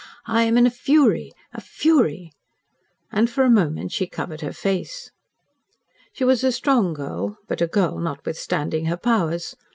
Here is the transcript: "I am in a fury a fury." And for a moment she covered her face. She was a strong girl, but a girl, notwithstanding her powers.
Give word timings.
"I 0.25 0.45
am 0.45 0.57
in 0.57 0.65
a 0.65 0.71
fury 0.71 1.31
a 1.53 1.61
fury." 1.61 2.31
And 3.11 3.29
for 3.29 3.43
a 3.43 3.51
moment 3.51 3.91
she 3.91 4.07
covered 4.07 4.41
her 4.41 4.51
face. 4.51 5.11
She 6.11 6.23
was 6.23 6.43
a 6.43 6.51
strong 6.51 6.95
girl, 6.95 7.37
but 7.47 7.61
a 7.61 7.67
girl, 7.67 7.99
notwithstanding 7.99 8.85
her 8.85 8.97
powers. 8.97 9.55